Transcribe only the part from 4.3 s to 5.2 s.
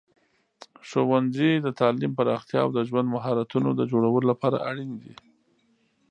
لپاره اړین دي.